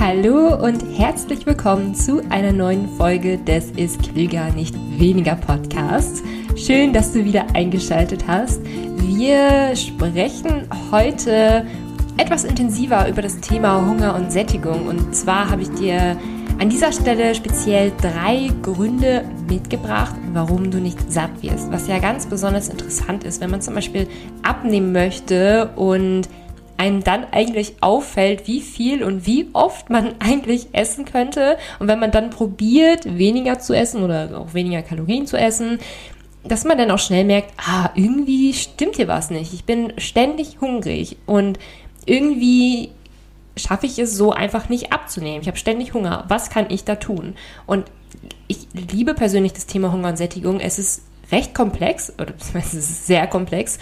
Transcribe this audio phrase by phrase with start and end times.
[0.00, 6.22] Hallo und herzlich willkommen zu einer neuen Folge des Ist Klüger nicht weniger Podcasts.
[6.54, 8.62] Schön, dass du wieder eingeschaltet hast.
[8.64, 11.66] Wir sprechen heute
[12.16, 14.86] etwas intensiver über das Thema Hunger und Sättigung.
[14.86, 16.16] Und zwar habe ich dir
[16.60, 21.72] an dieser Stelle speziell drei Gründe mitgebracht, warum du nicht satt wirst.
[21.72, 24.06] Was ja ganz besonders interessant ist, wenn man zum Beispiel
[24.42, 26.28] abnehmen möchte und
[26.78, 31.58] einem dann eigentlich auffällt, wie viel und wie oft man eigentlich essen könnte.
[31.78, 35.78] Und wenn man dann probiert, weniger zu essen oder auch weniger Kalorien zu essen,
[36.44, 39.52] dass man dann auch schnell merkt, ah, irgendwie stimmt hier was nicht.
[39.52, 41.58] Ich bin ständig hungrig und
[42.06, 42.90] irgendwie
[43.56, 45.42] schaffe ich es so einfach nicht abzunehmen.
[45.42, 46.24] Ich habe ständig Hunger.
[46.28, 47.34] Was kann ich da tun?
[47.66, 47.86] Und
[48.46, 50.60] ich liebe persönlich das Thema Hunger und Sättigung.
[50.60, 53.78] Es ist recht komplex, oder es ist sehr komplex,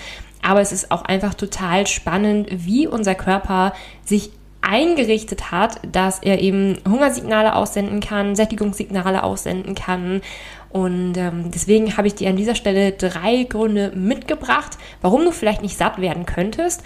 [0.46, 3.72] aber es ist auch einfach total spannend, wie unser Körper
[4.04, 4.30] sich
[4.62, 10.22] eingerichtet hat, dass er eben Hungersignale aussenden kann, Sättigungssignale aussenden kann.
[10.70, 15.62] Und ähm, deswegen habe ich dir an dieser Stelle drei Gründe mitgebracht, warum du vielleicht
[15.62, 16.82] nicht satt werden könntest.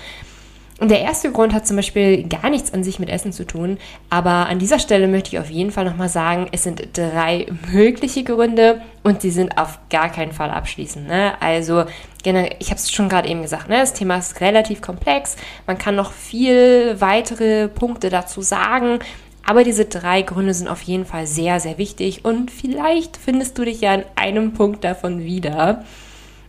[0.81, 3.77] Und der erste Grund hat zum Beispiel gar nichts an sich mit Essen zu tun.
[4.09, 8.25] Aber an dieser Stelle möchte ich auf jeden Fall nochmal sagen, es sind drei mögliche
[8.25, 11.07] Gründe und sie sind auf gar keinen Fall abschließend.
[11.07, 11.35] Ne?
[11.41, 11.85] Also,
[12.25, 13.79] ich habe es schon gerade eben gesagt, ne?
[13.79, 15.37] das Thema ist relativ komplex.
[15.67, 18.99] Man kann noch viel weitere Punkte dazu sagen.
[19.47, 23.65] Aber diese drei Gründe sind auf jeden Fall sehr, sehr wichtig und vielleicht findest du
[23.65, 25.85] dich ja in einem Punkt davon wieder.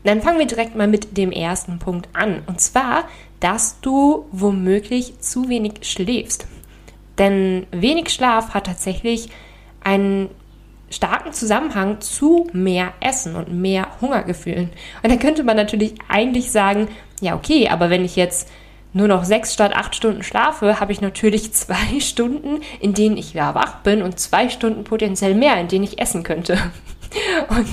[0.03, 2.43] Dann fangen wir direkt mal mit dem ersten Punkt an.
[2.47, 3.05] Und zwar
[3.41, 6.47] dass du womöglich zu wenig schläfst.
[7.17, 9.29] Denn wenig Schlaf hat tatsächlich
[9.83, 10.29] einen
[10.91, 14.69] starken Zusammenhang zu mehr Essen und mehr Hungergefühlen.
[15.01, 16.87] Und da könnte man natürlich eigentlich sagen,
[17.21, 18.49] ja okay, aber wenn ich jetzt
[18.93, 23.33] nur noch sechs statt acht Stunden schlafe, habe ich natürlich zwei Stunden, in denen ich
[23.33, 26.57] ja wach bin und zwei Stunden potenziell mehr, in denen ich essen könnte.
[27.49, 27.67] Und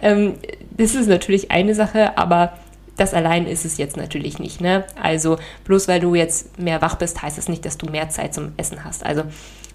[0.00, 0.34] ähm,
[0.70, 2.54] das ist natürlich eine Sache, aber
[2.96, 4.62] das allein ist es jetzt natürlich nicht.
[4.62, 4.84] Ne?
[5.00, 8.08] Also bloß weil du jetzt mehr wach bist, heißt es das nicht, dass du mehr
[8.08, 9.04] Zeit zum Essen hast.
[9.04, 9.24] Also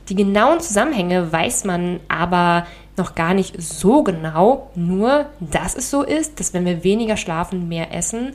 [0.09, 2.67] die genauen Zusammenhänge weiß man aber
[2.97, 7.67] noch gar nicht so genau, nur dass es so ist, dass wenn wir weniger schlafen,
[7.67, 8.33] mehr essen.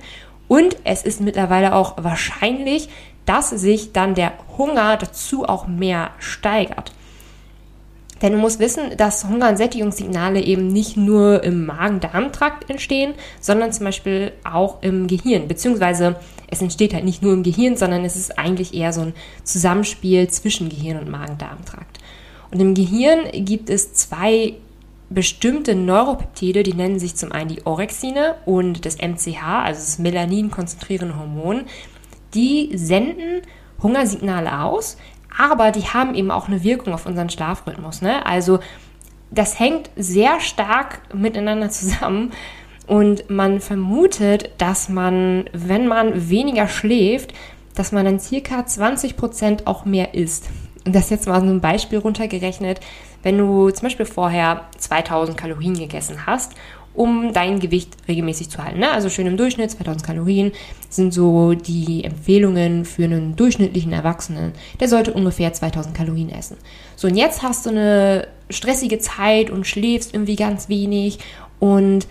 [0.49, 2.89] Und es ist mittlerweile auch wahrscheinlich,
[3.25, 6.93] dass sich dann der Hunger dazu auch mehr steigert.
[8.23, 13.73] Denn du musst wissen, dass Hunger- und Sättigungssignale eben nicht nur im Magen-Darm-Trakt entstehen, sondern
[13.73, 15.49] zum Beispiel auch im Gehirn.
[15.49, 16.17] Beziehungsweise
[16.49, 20.29] es entsteht halt nicht nur im Gehirn, sondern es ist eigentlich eher so ein Zusammenspiel
[20.29, 21.99] zwischen Gehirn und Magen-Darm-Trakt.
[22.51, 24.55] Und im Gehirn gibt es zwei
[25.09, 31.17] bestimmte Neuropeptide, die nennen sich zum einen die Orexine und das MCH, also das Melanin-konzentrierende
[31.17, 31.63] Hormon.
[32.35, 33.43] Die senden
[33.83, 34.97] Hungersignale aus,
[35.37, 38.03] aber die haben eben auch eine Wirkung auf unseren Schlafrhythmus.
[38.03, 38.25] Ne?
[38.25, 38.61] Also
[39.31, 42.33] das hängt sehr stark miteinander zusammen
[42.87, 47.33] und man vermutet, dass man, wenn man weniger schläft,
[47.75, 50.49] dass man dann circa 20 Prozent auch mehr isst.
[50.87, 52.81] Und das jetzt mal so ein Beispiel runtergerechnet.
[53.23, 56.55] Wenn du zum Beispiel vorher 2000 Kalorien gegessen hast
[56.95, 58.81] um dein Gewicht regelmäßig zu halten.
[58.81, 58.91] Ne?
[58.91, 60.53] Also schön im Durchschnitt, 2000 Kalorien
[60.89, 64.53] sind so die Empfehlungen für einen durchschnittlichen Erwachsenen.
[64.81, 66.57] Der sollte ungefähr 2000 Kalorien essen.
[66.97, 71.19] So, und jetzt hast du eine stressige Zeit und schläfst irgendwie ganz wenig
[71.61, 72.09] und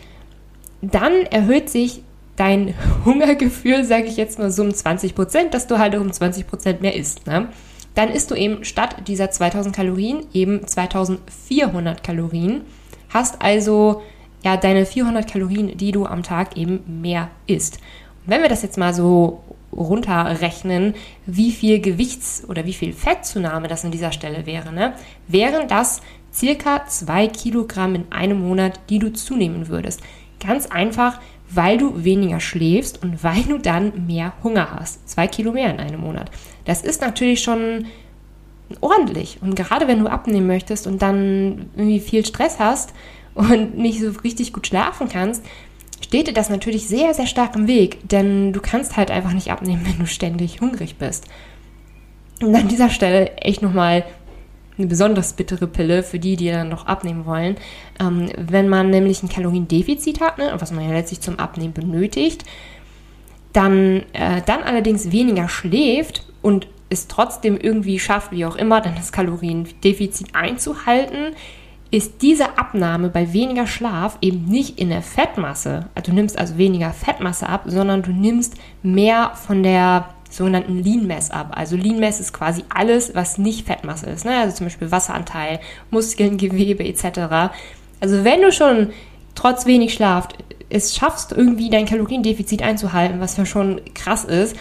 [0.81, 2.01] dann erhöht sich
[2.37, 2.73] dein
[3.05, 6.81] Hungergefühl, sage ich jetzt mal so um 20 Prozent, dass du halt um 20 Prozent
[6.81, 7.27] mehr isst.
[7.27, 7.49] Ne?
[7.95, 12.61] Dann isst du eben statt dieser 2000 Kalorien eben 2400 Kalorien,
[13.09, 14.01] hast also
[14.43, 17.79] ja deine 400 Kalorien, die du am Tag eben mehr isst.
[18.25, 20.95] Und wenn wir das jetzt mal so runterrechnen,
[21.25, 24.93] wie viel Gewichts- oder wie viel Fettzunahme das an dieser Stelle wäre, ne?
[25.27, 26.01] wären das
[26.33, 30.01] circa zwei Kilogramm in einem Monat, die du zunehmen würdest.
[30.39, 31.19] Ganz einfach,
[31.51, 35.07] weil du weniger schläfst und weil du dann mehr Hunger hast.
[35.09, 36.29] Zwei Kilo mehr in einem Monat.
[36.65, 37.85] Das ist natürlich schon
[38.81, 39.39] ordentlich.
[39.41, 42.93] Und gerade wenn du abnehmen möchtest und dann irgendwie viel Stress hast,
[43.39, 45.43] und nicht so richtig gut schlafen kannst,
[46.01, 49.51] steht dir das natürlich sehr, sehr stark im Weg, denn du kannst halt einfach nicht
[49.51, 51.25] abnehmen, wenn du ständig hungrig bist.
[52.41, 54.05] Und an dieser Stelle echt nochmal
[54.79, 57.57] eine besonders bittere Pille für die, die dann noch abnehmen wollen.
[57.99, 62.45] Ähm, wenn man nämlich ein Kaloriendefizit hat, ne, was man ja letztlich zum Abnehmen benötigt,
[63.53, 68.95] dann, äh, dann allerdings weniger schläft und es trotzdem irgendwie schafft, wie auch immer, dann
[68.95, 71.35] das Kaloriendefizit einzuhalten,
[71.91, 76.57] ist diese Abnahme bei weniger Schlaf eben nicht in der Fettmasse, also du nimmst also
[76.57, 81.53] weniger Fettmasse ab, sondern du nimmst mehr von der sogenannten Lean Mass ab.
[81.55, 84.25] Also Lean Mass ist quasi alles, was nicht Fettmasse ist.
[84.25, 84.37] Ne?
[84.37, 85.59] Also zum Beispiel Wasseranteil,
[85.89, 87.51] Muskeln, Gewebe etc.
[87.99, 88.91] Also wenn du schon
[89.35, 90.27] trotz wenig Schlaf
[90.69, 94.55] es schaffst, irgendwie dein Kaloriendefizit einzuhalten, was ja schon krass ist,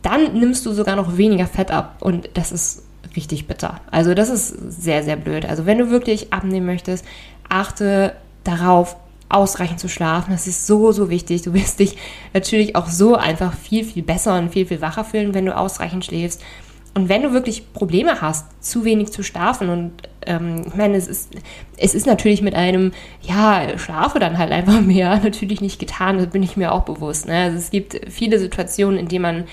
[0.00, 1.96] dann nimmst du sogar noch weniger Fett ab.
[2.00, 3.80] Und das ist richtig bitter.
[3.90, 5.44] Also das ist sehr, sehr blöd.
[5.44, 7.04] Also wenn du wirklich abnehmen möchtest,
[7.48, 8.14] achte
[8.44, 8.96] darauf,
[9.32, 10.32] ausreichend zu schlafen.
[10.32, 11.42] Das ist so, so wichtig.
[11.42, 11.96] Du wirst dich
[12.34, 16.04] natürlich auch so einfach viel, viel besser und viel, viel wacher fühlen, wenn du ausreichend
[16.04, 16.42] schläfst.
[16.94, 19.92] Und wenn du wirklich Probleme hast, zu wenig zu schlafen und
[20.26, 21.30] ähm, ich meine, es ist,
[21.78, 22.92] es ist natürlich mit einem,
[23.22, 27.26] ja, schlafe dann halt einfach mehr, natürlich nicht getan, das bin ich mir auch bewusst.
[27.26, 27.44] Ne?
[27.44, 29.44] Also es gibt viele Situationen, in denen man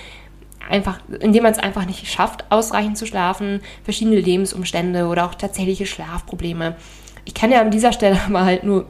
[0.70, 5.86] einfach, indem man es einfach nicht schafft, ausreichend zu schlafen, verschiedene Lebensumstände oder auch tatsächliche
[5.86, 6.76] Schlafprobleme.
[7.26, 8.86] Ich kann ja an dieser Stelle aber halt nur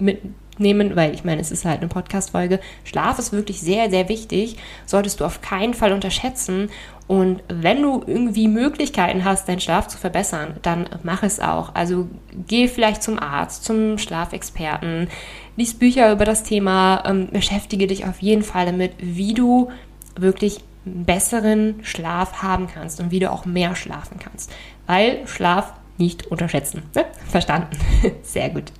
[0.59, 2.59] mitnehmen, weil ich meine, es ist halt eine Podcast-Folge.
[2.83, 6.69] Schlaf ist wirklich sehr, sehr wichtig, solltest du auf keinen Fall unterschätzen.
[7.07, 11.73] Und wenn du irgendwie Möglichkeiten hast, deinen Schlaf zu verbessern, dann mach es auch.
[11.73, 12.07] Also
[12.47, 15.07] geh vielleicht zum Arzt, zum Schlafexperten,
[15.55, 19.71] lies Bücher über das Thema, ähm, beschäftige dich auf jeden Fall damit, wie du
[20.15, 24.51] wirklich besseren Schlaf haben kannst und wie du auch mehr schlafen kannst.
[24.85, 26.83] Weil Schlaf nicht unterschätzen.
[26.95, 27.05] Ne?
[27.27, 27.77] Verstanden.
[28.21, 28.71] Sehr gut.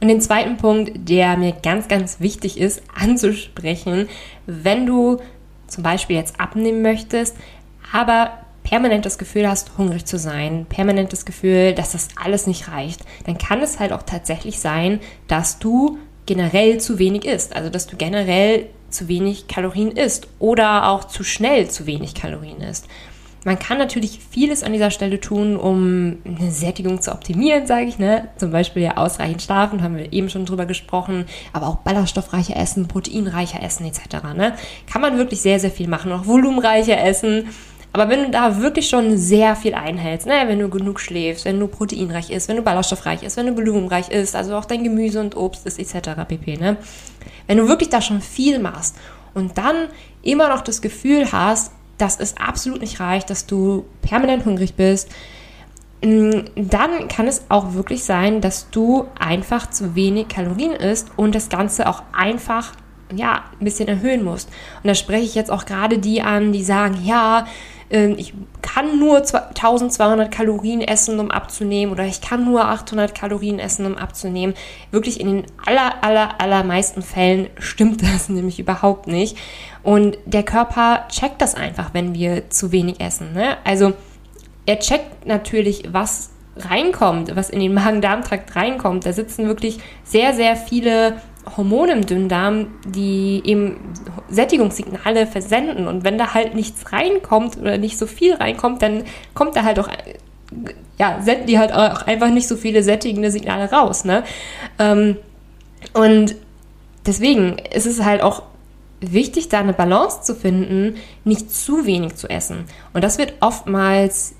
[0.00, 4.08] Und den zweiten Punkt, der mir ganz, ganz wichtig ist anzusprechen,
[4.46, 5.18] wenn du
[5.66, 7.36] zum Beispiel jetzt abnehmen möchtest,
[7.92, 8.32] aber
[8.62, 13.00] permanent das Gefühl hast, hungrig zu sein, permanent das Gefühl, dass das alles nicht reicht,
[13.24, 17.54] dann kann es halt auch tatsächlich sein, dass du generell zu wenig isst.
[17.54, 22.60] Also dass du generell zu wenig Kalorien isst oder auch zu schnell zu wenig Kalorien
[22.60, 22.88] isst.
[23.46, 27.96] Man kann natürlich vieles an dieser Stelle tun, um eine Sättigung zu optimieren, sage ich.
[27.96, 28.26] Ne?
[28.38, 32.88] Zum Beispiel ja ausreichend schlafen, haben wir eben schon drüber gesprochen, aber auch ballaststoffreicher essen,
[32.88, 34.34] proteinreicher essen etc.
[34.36, 34.54] Ne?
[34.92, 37.50] Kann man wirklich sehr, sehr viel machen, auch volumenreicher essen.
[37.92, 41.60] Aber wenn du da wirklich schon sehr viel einhältst, ne, wenn du genug schläfst, wenn
[41.60, 45.20] du proteinreich isst, wenn du ballaststoffreich isst, wenn du volumenreich isst, also auch dein Gemüse
[45.20, 46.10] und Obst ist etc.
[46.26, 46.56] pp.
[46.56, 46.78] Ne?
[47.46, 48.96] Wenn du wirklich da schon viel machst
[49.34, 49.86] und dann
[50.22, 55.10] immer noch das Gefühl hast, dass es absolut nicht reicht, dass du permanent hungrig bist,
[56.02, 61.34] mm, dann kann es auch wirklich sein, dass du einfach zu wenig Kalorien isst und
[61.34, 62.72] das Ganze auch einfach
[63.14, 64.48] ja, ein bisschen erhöhen musst.
[64.82, 67.46] Und da spreche ich jetzt auch gerade die an, die sagen, ja,
[67.90, 73.58] ähm, ich kann nur 1200 Kalorien essen, um abzunehmen oder ich kann nur 800 Kalorien
[73.58, 74.54] essen, um abzunehmen.
[74.90, 79.36] Wirklich in den aller, aller, allermeisten Fällen stimmt das nämlich überhaupt nicht.
[79.86, 83.32] Und der Körper checkt das einfach, wenn wir zu wenig essen.
[83.34, 83.56] Ne?
[83.62, 83.92] Also
[84.66, 89.06] er checkt natürlich, was reinkommt, was in den Magen-Darm-Trakt reinkommt.
[89.06, 91.20] Da sitzen wirklich sehr, sehr viele
[91.56, 93.76] Hormone im Dünndarm, die eben
[94.28, 95.86] Sättigungssignale versenden.
[95.86, 99.04] Und wenn da halt nichts reinkommt oder nicht so viel reinkommt, dann
[99.34, 99.88] kommt da halt auch,
[100.98, 104.04] ja, senden die halt auch einfach nicht so viele sättigende Signale raus.
[104.04, 104.24] Ne?
[104.80, 105.16] Ähm,
[105.92, 106.34] und
[107.06, 108.42] deswegen ist es halt auch
[109.00, 112.64] wichtig, da eine Balance zu finden, nicht zu wenig zu essen.
[112.92, 114.34] Und das wird oftmals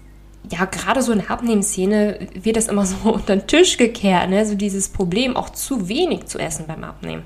[0.51, 4.45] ja, gerade so in der Abnehmszene wird das immer so unter den Tisch gekehrt, ne?
[4.47, 7.23] so dieses Problem, auch zu wenig zu essen beim Abnehmen.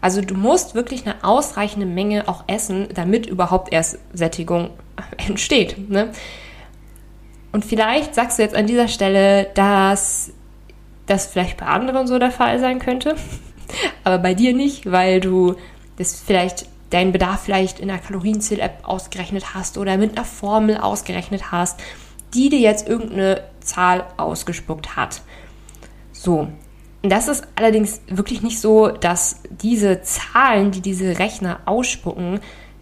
[0.00, 4.70] Also du musst wirklich eine ausreichende Menge auch essen, damit überhaupt erst Sättigung
[5.28, 5.88] entsteht.
[5.90, 6.10] Ne?
[7.52, 10.32] Und vielleicht sagst du jetzt an dieser Stelle, dass
[11.06, 13.16] das vielleicht bei anderen so der Fall sein könnte,
[14.04, 15.54] aber bei dir nicht, weil du
[15.96, 21.50] das vielleicht deinen Bedarf vielleicht in der Kalorienzähl-App ausgerechnet hast oder mit einer Formel ausgerechnet
[21.50, 21.80] hast
[22.34, 25.22] die dir jetzt irgendeine Zahl ausgespuckt hat.
[26.12, 26.48] So.
[27.02, 32.40] Das ist allerdings wirklich nicht so, dass diese Zahlen, die diese Rechner ausspucken,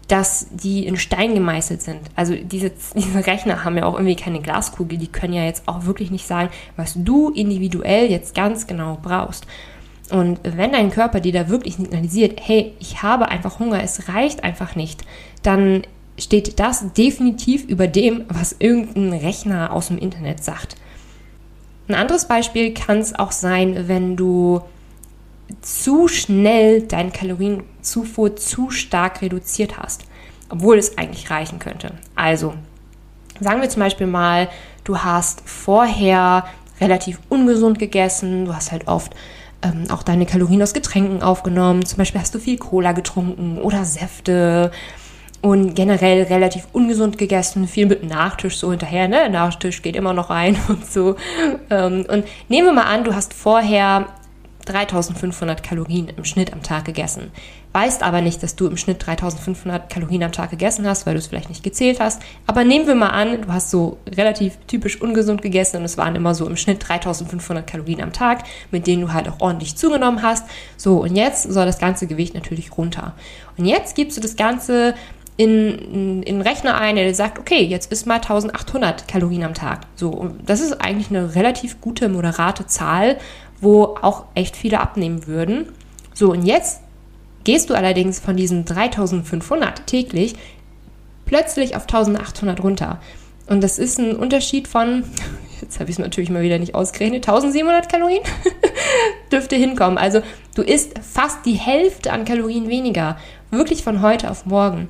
[0.08, 2.00] dass die in Stein gemeißelt sind.
[2.16, 5.84] Also diese, diese Rechner haben ja auch irgendwie keine Glaskugel, die können ja jetzt auch
[5.84, 9.46] wirklich nicht sagen, was du individuell jetzt ganz genau brauchst.
[10.10, 14.44] Und wenn dein Körper dir da wirklich signalisiert, hey, ich habe einfach Hunger, es reicht
[14.44, 15.02] einfach nicht,
[15.42, 15.82] dann
[16.18, 20.76] steht das definitiv über dem, was irgendein Rechner aus dem Internet sagt.
[21.88, 24.62] Ein anderes Beispiel kann es auch sein, wenn du
[25.60, 30.04] zu schnell deine Kalorienzufuhr zu stark reduziert hast,
[30.48, 31.92] obwohl es eigentlich reichen könnte.
[32.14, 32.54] Also,
[33.40, 34.48] sagen wir zum Beispiel mal,
[34.84, 36.44] du hast vorher
[36.80, 39.14] relativ ungesund gegessen, du hast halt oft
[39.64, 43.84] ähm, auch deine Kalorien aus Getränken aufgenommen, zum Beispiel hast du viel Cola getrunken oder
[43.84, 44.70] Säfte
[45.40, 49.28] und generell relativ ungesund gegessen, viel mit Nachtisch so hinterher, ne?
[49.28, 51.16] Nachtisch geht immer noch rein und so.
[51.70, 54.06] Ähm, und nehmen wir mal an, du hast vorher
[54.64, 57.30] 3500 Kalorien im Schnitt am Tag gegessen.
[57.72, 61.18] Weißt aber nicht, dass du im Schnitt 3500 Kalorien am Tag gegessen hast, weil du
[61.18, 62.22] es vielleicht nicht gezählt hast.
[62.46, 66.14] Aber nehmen wir mal an, du hast so relativ typisch ungesund gegessen und es waren
[66.14, 70.22] immer so im Schnitt 3500 Kalorien am Tag, mit denen du halt auch ordentlich zugenommen
[70.22, 70.46] hast.
[70.76, 73.14] So, und jetzt soll das ganze Gewicht natürlich runter.
[73.56, 74.94] Und jetzt gibst du das Ganze
[75.36, 79.80] in, in, in Rechner ein, der sagt, okay, jetzt ist mal 1800 Kalorien am Tag.
[79.96, 83.18] So, und das ist eigentlich eine relativ gute, moderate Zahl,
[83.64, 85.70] wo auch echt viele abnehmen würden.
[86.14, 86.80] So, und jetzt
[87.42, 90.34] gehst du allerdings von diesen 3500 täglich
[91.26, 93.00] plötzlich auf 1800 runter.
[93.46, 95.04] Und das ist ein Unterschied von,
[95.60, 98.22] jetzt habe ich es natürlich mal wieder nicht ausgerechnet, 1700 Kalorien
[99.32, 99.98] dürfte hinkommen.
[99.98, 100.22] Also
[100.54, 103.18] du isst fast die Hälfte an Kalorien weniger,
[103.50, 104.88] wirklich von heute auf morgen.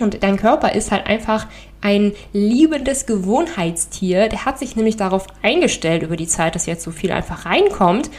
[0.00, 1.46] Und dein Körper ist halt einfach
[1.82, 4.28] ein liebendes Gewohnheitstier.
[4.28, 8.10] Der hat sich nämlich darauf eingestellt über die Zeit, dass jetzt so viel einfach reinkommt.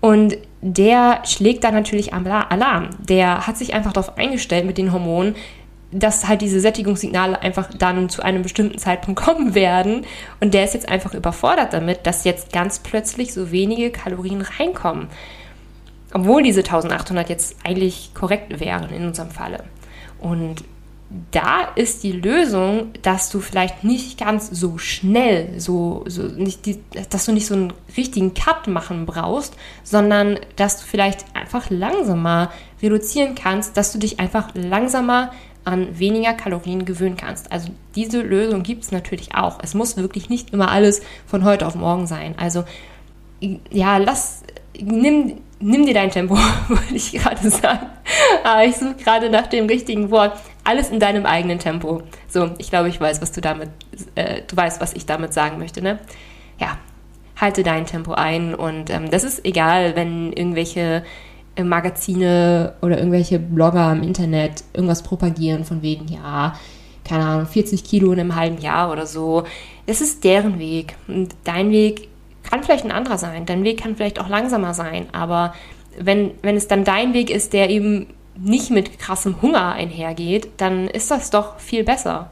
[0.00, 2.90] Und der schlägt dann natürlich Alarm.
[3.00, 5.34] Der hat sich einfach darauf eingestellt mit den Hormonen,
[5.90, 10.04] dass halt diese Sättigungssignale einfach dann zu einem bestimmten Zeitpunkt kommen werden.
[10.40, 15.08] Und der ist jetzt einfach überfordert damit, dass jetzt ganz plötzlich so wenige Kalorien reinkommen.
[16.12, 19.64] Obwohl diese 1800 jetzt eigentlich korrekt wären in unserem Falle.
[20.20, 20.64] Und
[21.30, 26.80] da ist die Lösung, dass du vielleicht nicht ganz so schnell, so, so nicht die,
[27.10, 32.50] dass du nicht so einen richtigen Cut machen brauchst, sondern dass du vielleicht einfach langsamer
[32.82, 35.30] reduzieren kannst, dass du dich einfach langsamer
[35.64, 37.50] an weniger Kalorien gewöhnen kannst.
[37.52, 39.58] Also diese Lösung gibt es natürlich auch.
[39.62, 42.34] Es muss wirklich nicht immer alles von heute auf morgen sein.
[42.38, 42.64] Also
[43.70, 44.42] ja, lass,
[44.80, 46.34] nimm, nimm dir dein Tempo,
[46.68, 47.86] wollte ich gerade sagen.
[48.44, 50.38] Aber ich suche gerade nach dem richtigen Wort.
[50.66, 52.02] Alles in deinem eigenen Tempo.
[52.26, 53.70] So, ich glaube, ich weiß, was du damit,
[54.16, 56.00] äh, du weißt, was ich damit sagen möchte, ne?
[56.58, 56.78] Ja,
[57.40, 61.04] halte dein Tempo ein und ähm, das ist egal, wenn irgendwelche
[61.54, 66.54] äh, Magazine oder irgendwelche Blogger im Internet irgendwas propagieren von wegen, ja,
[67.04, 69.44] keine Ahnung, 40 Kilo in einem halben Jahr oder so.
[69.86, 70.96] Das ist deren Weg.
[71.06, 72.08] Und dein Weg
[72.42, 73.46] kann vielleicht ein anderer sein.
[73.46, 75.06] Dein Weg kann vielleicht auch langsamer sein.
[75.12, 75.54] Aber
[75.96, 78.08] wenn, wenn es dann dein Weg ist, der eben
[78.38, 82.30] nicht mit krassem Hunger einhergeht, dann ist das doch viel besser.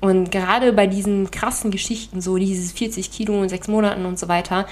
[0.00, 4.28] Und gerade bei diesen krassen Geschichten, so dieses 40 Kilo in sechs Monaten und so
[4.28, 4.66] weiter,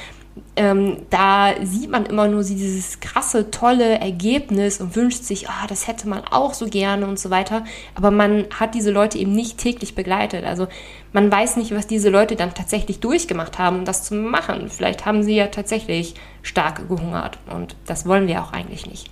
[0.57, 5.89] ähm, da sieht man immer nur dieses krasse, tolle Ergebnis und wünscht sich, ah, das
[5.89, 7.65] hätte man auch so gerne und so weiter.
[7.95, 10.45] Aber man hat diese Leute eben nicht täglich begleitet.
[10.45, 10.69] Also
[11.13, 14.69] man weiß nicht, was diese Leute dann tatsächlich durchgemacht haben, um das zu machen.
[14.69, 19.11] Vielleicht haben sie ja tatsächlich stark gehungert und das wollen wir auch eigentlich nicht.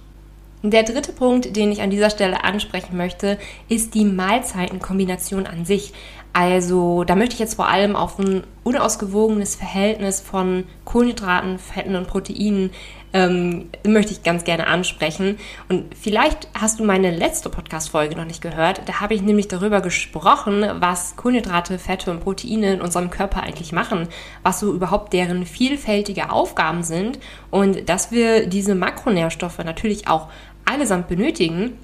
[0.62, 3.38] Der dritte Punkt, den ich an dieser Stelle ansprechen möchte,
[3.68, 5.94] ist die Mahlzeitenkombination an sich.
[6.34, 12.06] Also da möchte ich jetzt vor allem auf ein unausgewogenes Verhältnis von Kohlenhydraten, Fetten und
[12.06, 12.70] Proteinen
[13.12, 15.38] ähm, möchte ich ganz gerne ansprechen.
[15.68, 18.82] Und vielleicht hast du meine letzte Podcast-Folge noch nicht gehört.
[18.86, 23.72] Da habe ich nämlich darüber gesprochen, was Kohlenhydrate, Fette und Proteine in unserem Körper eigentlich
[23.72, 24.08] machen,
[24.42, 27.18] was so überhaupt deren vielfältige Aufgaben sind
[27.50, 30.28] und dass wir diese Makronährstoffe natürlich auch
[30.70, 31.78] allesamt benötigen.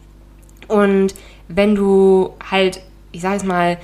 [0.69, 1.14] Und
[1.49, 2.81] wenn du halt,
[3.12, 3.78] ich sage es mal,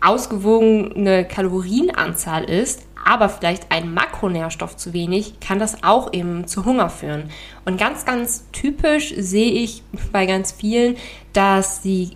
[0.00, 6.90] ausgewogene Kalorienanzahl isst, aber vielleicht ein Makronährstoff zu wenig, kann das auch eben zu Hunger
[6.90, 7.30] führen.
[7.64, 10.96] Und ganz, ganz typisch sehe ich bei ganz vielen,
[11.32, 12.10] dass sie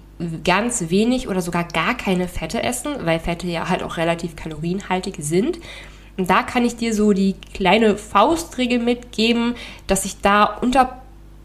[0.44, 5.16] ganz wenig oder sogar gar keine Fette essen, weil Fette ja halt auch relativ kalorienhaltig
[5.18, 5.58] sind.
[6.16, 9.54] Und da kann ich dir so die kleine Faustregel mitgeben,
[9.86, 11.01] dass ich da unter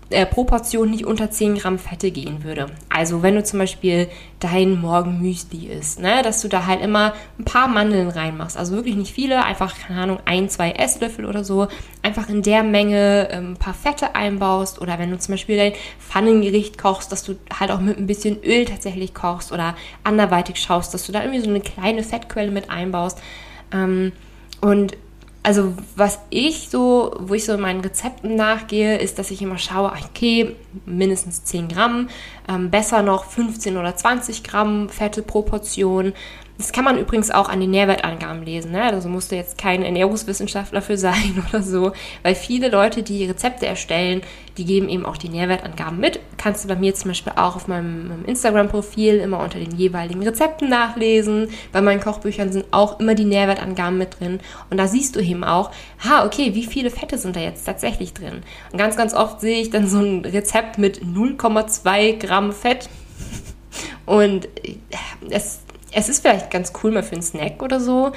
[0.10, 2.68] äh, pro Portion nicht unter 10 Gramm Fette gehen würde.
[2.90, 4.08] Also wenn du zum Beispiel
[4.40, 8.58] dein Morgenmüsli isst, ne, dass du da halt immer ein paar Mandeln reinmachst.
[8.58, 11.68] Also wirklich nicht viele, einfach, keine Ahnung, ein, zwei Esslöffel oder so.
[12.04, 14.80] Einfach in der Menge ähm, ein paar Fette einbaust.
[14.80, 18.42] Oder wenn du zum Beispiel dein Pfannengericht kochst, dass du halt auch mit ein bisschen
[18.44, 22.70] Öl tatsächlich kochst oder anderweitig schaust, dass du da irgendwie so eine kleine Fettquelle mit
[22.70, 23.20] einbaust.
[23.74, 24.14] Ähm,
[24.62, 24.96] und
[25.48, 29.58] also was ich so, wo ich so in meinen Rezepten nachgehe, ist, dass ich immer
[29.58, 32.10] schaue, okay, mindestens 10 Gramm,
[32.50, 36.12] ähm, besser noch 15 oder 20 Gramm Fette pro Portion.
[36.58, 38.72] Das kann man übrigens auch an den Nährwertangaben lesen.
[38.72, 38.84] Ne?
[38.84, 41.92] Also musst du jetzt kein Ernährungswissenschaftler für sein oder so,
[42.24, 44.22] weil viele Leute, die Rezepte erstellen,
[44.58, 46.20] die geben eben auch die Nährwertangaben mit.
[46.38, 50.24] Kannst du bei mir zum Beispiel auch auf meinem, meinem Instagram-Profil immer unter den jeweiligen
[50.24, 51.50] Rezepten nachlesen.
[51.72, 54.40] Bei meinen Kochbüchern sind auch immer die Nährwertangaben mit drin.
[54.72, 55.70] Und da siehst du eben auch,
[56.04, 58.42] ha, okay, wie viele Fette sind da jetzt tatsächlich drin?
[58.72, 62.90] Und ganz, ganz oft sehe ich dann so ein Rezept mit 0,2 Gramm Fett.
[64.08, 64.78] Und äh,
[65.30, 65.60] es
[65.92, 68.12] es ist vielleicht ganz cool mal für einen Snack oder so,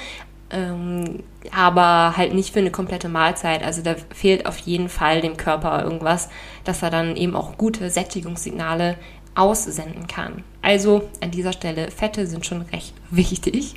[0.49, 1.23] ähm,
[1.55, 3.63] aber halt nicht für eine komplette Mahlzeit.
[3.63, 6.29] Also da fehlt auf jeden Fall dem Körper irgendwas,
[6.63, 8.97] dass er dann eben auch gute Sättigungssignale
[9.35, 10.43] aussenden kann.
[10.61, 13.75] Also an dieser Stelle, Fette sind schon recht wichtig.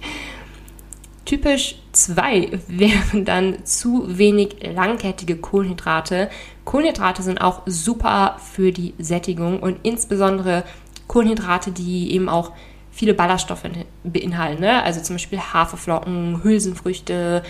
[1.25, 6.29] Typisch 2 wären dann zu wenig langkettige Kohlenhydrate.
[6.65, 10.65] Kohlenhydrate sind auch super für die Sättigung und insbesondere
[11.07, 12.53] Kohlenhydrate, die eben auch
[12.95, 13.65] viele Ballaststoffe
[14.05, 14.61] beinhalten.
[14.61, 14.83] Ne?
[14.83, 17.43] Also zum Beispiel Haferflocken, Hülsenfrüchte,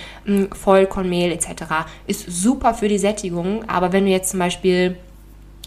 [0.53, 1.65] Vollkornmehl etc.
[2.07, 3.69] Ist super für die Sättigung.
[3.69, 4.97] Aber wenn du jetzt zum Beispiel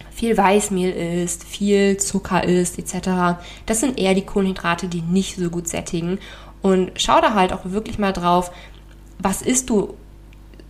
[0.10, 5.50] viel Weißmehl isst, viel Zucker isst etc., das sind eher die Kohlenhydrate, die nicht so
[5.51, 6.17] gut sättigen.
[6.63, 8.51] Und schau da halt auch wirklich mal drauf,
[9.19, 9.93] was isst du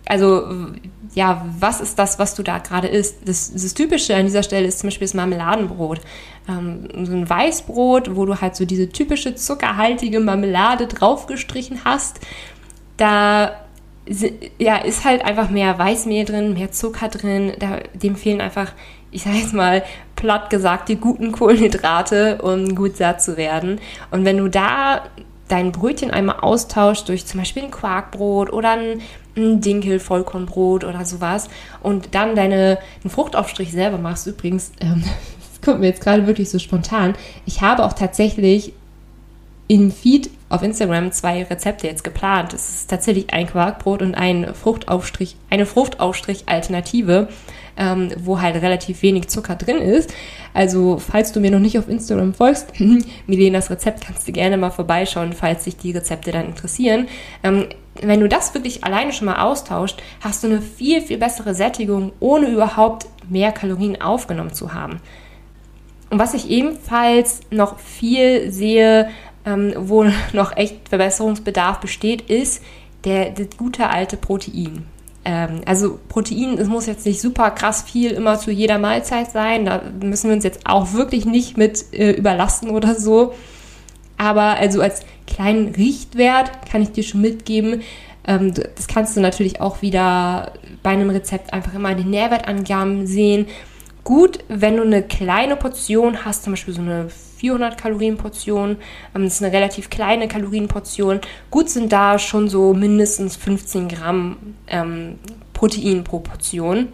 [0.08, 0.72] also
[1.14, 3.16] ja, was ist das, was du da gerade isst?
[3.26, 6.00] Das, das, Typische an dieser Stelle ist zum Beispiel das Marmeladenbrot.
[6.48, 12.20] Ähm, so ein Weißbrot, wo du halt so diese typische zuckerhaltige Marmelade draufgestrichen hast.
[12.96, 13.52] Da
[14.58, 17.52] ja, ist halt einfach mehr Weißmehl drin, mehr Zucker drin.
[17.58, 18.72] Da, dem fehlen einfach,
[19.10, 19.84] ich sag jetzt mal,
[20.16, 23.80] platt gesagt, die guten Kohlenhydrate, um gut satt zu werden.
[24.10, 25.02] Und wenn du da
[25.48, 29.00] dein Brötchen einmal austauscht durch zum Beispiel ein Quarkbrot oder ein,
[29.38, 31.48] ein Dinkel-Vollkornbrot oder sowas.
[31.82, 35.04] Und dann deine, einen Fruchtaufstrich selber machst, übrigens, ähm,
[35.38, 37.14] das kommt mir jetzt gerade wirklich so spontan,
[37.46, 38.72] ich habe auch tatsächlich
[39.68, 42.54] im Feed auf Instagram zwei Rezepte jetzt geplant.
[42.54, 47.28] Es ist tatsächlich ein Quarkbrot und ein Fruchtaufstrich, eine Fruchtaufstrich-Alternative,
[47.76, 50.12] ähm, wo halt relativ wenig Zucker drin ist.
[50.54, 52.72] Also, falls du mir noch nicht auf Instagram folgst,
[53.26, 57.06] Milenas Rezept kannst du gerne mal vorbeischauen, falls dich die Rezepte dann interessieren.
[57.42, 57.66] Ähm,
[58.00, 62.12] wenn du das wirklich alleine schon mal austauscht, hast du eine viel, viel bessere Sättigung,
[62.20, 65.00] ohne überhaupt mehr Kalorien aufgenommen zu haben.
[66.10, 69.10] Und was ich ebenfalls noch viel sehe,
[69.48, 72.62] ähm, wo noch echt Verbesserungsbedarf besteht, ist
[73.04, 74.86] der, der gute alte Protein.
[75.24, 79.64] Ähm, also Protein, es muss jetzt nicht super krass viel immer zu jeder Mahlzeit sein.
[79.64, 83.34] Da müssen wir uns jetzt auch wirklich nicht mit äh, überlasten oder so.
[84.16, 87.82] Aber also als kleinen Richtwert kann ich dir schon mitgeben,
[88.26, 93.46] ähm, das kannst du natürlich auch wieder bei einem Rezept einfach immer den Nährwertangaben sehen.
[94.04, 97.08] Gut, wenn du eine kleine Portion hast, zum Beispiel so eine
[97.38, 98.76] 400 Kalorien Portion.
[99.14, 101.20] Ähm, das ist eine relativ kleine Kalorienportion.
[101.50, 105.18] Gut sind da schon so mindestens 15 Gramm ähm,
[105.52, 106.88] Protein pro Portion.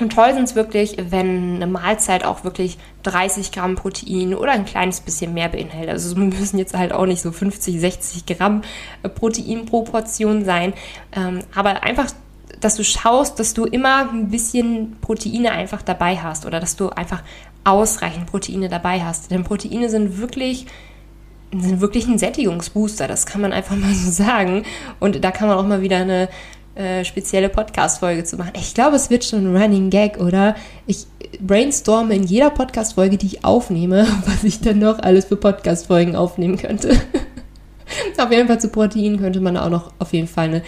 [0.00, 4.64] Und toll sind es wirklich, wenn eine Mahlzeit auch wirklich 30 Gramm Protein oder ein
[4.64, 5.90] kleines bisschen mehr beinhaltet.
[5.90, 8.62] Also es müssen jetzt halt auch nicht so 50, 60 Gramm
[9.02, 10.72] äh, Protein pro Portion sein.
[11.14, 12.10] Ähm, aber einfach
[12.62, 16.88] dass du schaust, dass du immer ein bisschen Proteine einfach dabei hast oder dass du
[16.90, 17.22] einfach
[17.64, 19.30] ausreichend Proteine dabei hast.
[19.30, 20.66] Denn Proteine sind wirklich
[21.54, 24.64] sind wirklich ein Sättigungsbooster, das kann man einfach mal so sagen.
[25.00, 26.28] Und da kann man auch mal wieder eine
[26.74, 28.52] äh, spezielle Podcast-Folge zu machen.
[28.56, 30.56] Ich glaube, es wird schon ein Running Gag, oder?
[30.86, 31.06] Ich
[31.40, 36.56] brainstorme in jeder Podcast-Folge, die ich aufnehme, was ich dann noch alles für Podcast-Folgen aufnehmen
[36.56, 36.98] könnte.
[38.18, 40.62] auf jeden Fall zu Proteinen könnte man auch noch auf jeden Fall eine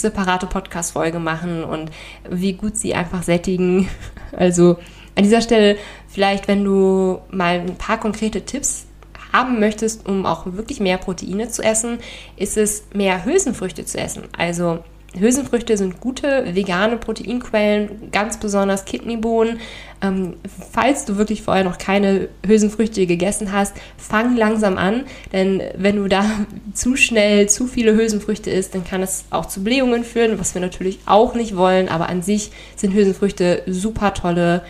[0.00, 1.90] separate Podcast-Folge machen und
[2.28, 3.88] wie gut sie einfach sättigen.
[4.30, 4.76] Also
[5.16, 8.86] an dieser Stelle vielleicht, wenn du mal ein paar konkrete Tipps
[9.32, 11.98] haben möchtest, um auch wirklich mehr Proteine zu essen,
[12.36, 14.24] ist es mehr Hülsenfrüchte zu essen.
[14.36, 14.80] Also
[15.16, 19.58] Hülsenfrüchte sind gute vegane Proteinquellen, ganz besonders Kidneybohnen.
[20.02, 20.34] Ähm,
[20.70, 26.08] falls du wirklich vorher noch keine Hülsenfrüchte gegessen hast, fang langsam an, denn wenn du
[26.08, 26.24] da
[26.74, 30.60] zu schnell zu viele Hülsenfrüchte isst, dann kann es auch zu Blähungen führen, was wir
[30.60, 31.88] natürlich auch nicht wollen.
[31.88, 34.62] Aber an sich sind Hülsenfrüchte super tolle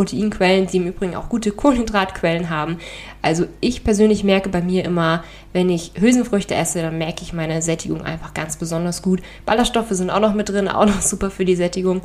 [0.00, 2.78] Proteinquellen, die im Übrigen auch gute Kohlenhydratquellen haben.
[3.20, 7.60] Also ich persönlich merke bei mir immer, wenn ich Hülsenfrüchte esse, dann merke ich meine
[7.60, 9.20] Sättigung einfach ganz besonders gut.
[9.44, 12.00] Ballaststoffe sind auch noch mit drin, auch noch super für die Sättigung.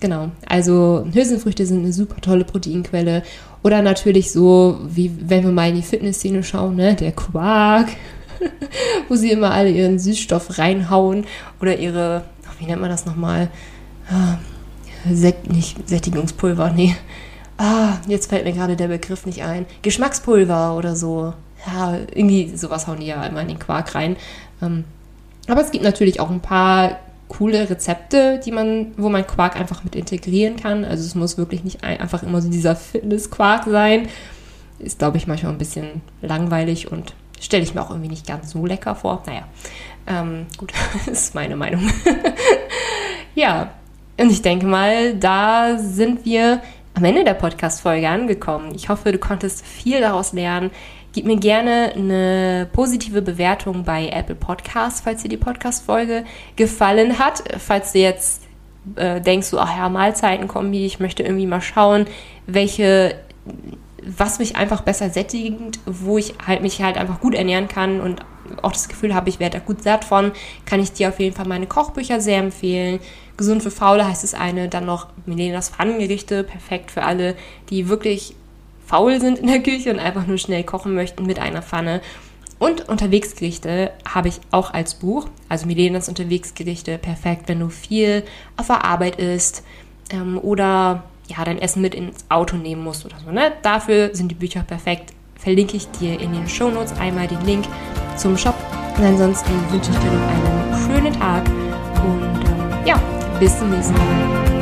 [0.00, 3.22] Genau, also Hülsenfrüchte sind eine super tolle Proteinquelle.
[3.62, 7.88] Oder natürlich so, wie wenn wir mal in die Fitnessszene schauen, ne, der Quark,
[9.10, 11.26] wo sie immer alle ihren Süßstoff reinhauen
[11.60, 12.24] oder ihre,
[12.58, 13.50] wie nennt man das nochmal?
[14.08, 14.38] Ah,
[15.12, 16.96] Sätt, nicht Sättigungspulver, nee.
[17.56, 19.66] Ah, jetzt fällt mir gerade der Begriff nicht ein.
[19.82, 21.34] Geschmackspulver oder so.
[21.66, 24.16] Ja, irgendwie sowas hauen die ja immer in den Quark rein.
[24.60, 24.84] Ähm,
[25.46, 29.84] aber es gibt natürlich auch ein paar coole Rezepte, die man, wo man Quark einfach
[29.84, 30.84] mit integrieren kann.
[30.84, 34.08] Also es muss wirklich nicht einfach immer so dieser Fitness-Quark sein.
[34.78, 38.50] Ist, glaube ich, manchmal ein bisschen langweilig und stelle ich mir auch irgendwie nicht ganz
[38.50, 39.22] so lecker vor.
[39.26, 39.42] Naja,
[40.06, 40.72] ähm, gut,
[41.06, 41.90] ist meine Meinung.
[43.34, 43.70] ja,
[44.18, 46.60] und ich denke mal, da sind wir
[46.94, 48.72] am Ende der Podcast-Folge angekommen.
[48.74, 50.70] Ich hoffe, du konntest viel daraus lernen.
[51.12, 56.24] Gib mir gerne eine positive Bewertung bei Apple Podcasts, falls dir die Podcast-Folge
[56.56, 57.42] gefallen hat.
[57.58, 58.42] Falls du jetzt
[58.96, 62.06] äh, denkst, so, ach ja, Mahlzeitenkombi, ich möchte irgendwie mal schauen,
[62.46, 63.16] welche
[64.06, 68.20] was mich einfach besser sättigend, wo ich halt mich halt einfach gut ernähren kann und
[68.62, 70.32] auch das Gefühl habe, ich werde da gut satt von,
[70.66, 73.00] kann ich dir auf jeden Fall meine Kochbücher sehr empfehlen.
[73.36, 77.36] Gesund für Faule heißt es eine, dann noch Milenas Pfannengerichte, perfekt für alle,
[77.70, 78.36] die wirklich
[78.86, 82.00] faul sind in der Küche und einfach nur schnell kochen möchten mit einer Pfanne.
[82.58, 85.26] Und Unterwegsgerichte habe ich auch als Buch.
[85.48, 88.24] Also Milenas Unterwegsgerichte, perfekt, wenn du viel
[88.56, 89.64] auf der Arbeit isst
[90.10, 93.30] ähm, oder ja, dein Essen mit ins Auto nehmen musst oder so.
[93.30, 93.52] Ne?
[93.62, 95.12] Dafür sind die Bücher perfekt.
[95.36, 97.66] Verlinke ich dir in den Shownotes einmal den Link
[98.16, 98.54] zum Shop.
[98.96, 101.44] Und ansonsten wünsche ich dir noch einen schönen Tag
[102.04, 103.00] und ähm, ja,
[103.40, 104.53] bis zum nächsten Mal.